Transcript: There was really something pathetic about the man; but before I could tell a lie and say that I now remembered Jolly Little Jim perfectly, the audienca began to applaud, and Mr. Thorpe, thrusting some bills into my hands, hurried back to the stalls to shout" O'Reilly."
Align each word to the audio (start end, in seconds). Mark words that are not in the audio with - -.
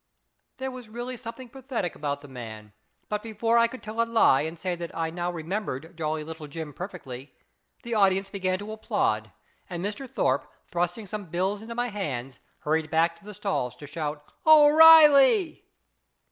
There 0.57 0.71
was 0.71 0.89
really 0.89 1.15
something 1.15 1.47
pathetic 1.49 1.93
about 1.93 2.21
the 2.21 2.27
man; 2.27 2.73
but 3.07 3.21
before 3.21 3.59
I 3.59 3.67
could 3.67 3.83
tell 3.83 4.01
a 4.01 4.03
lie 4.03 4.41
and 4.41 4.57
say 4.57 4.73
that 4.75 4.97
I 4.97 5.11
now 5.11 5.31
remembered 5.31 5.95
Jolly 5.95 6.23
Little 6.23 6.47
Jim 6.47 6.73
perfectly, 6.73 7.35
the 7.83 7.91
audienca 7.93 8.31
began 8.31 8.57
to 8.57 8.71
applaud, 8.71 9.31
and 9.69 9.85
Mr. 9.85 10.09
Thorpe, 10.09 10.51
thrusting 10.65 11.05
some 11.05 11.25
bills 11.25 11.61
into 11.61 11.75
my 11.75 11.89
hands, 11.89 12.39
hurried 12.61 12.89
back 12.89 13.15
to 13.17 13.23
the 13.23 13.35
stalls 13.35 13.75
to 13.75 13.85
shout" 13.85 14.25
O'Reilly." 14.47 15.65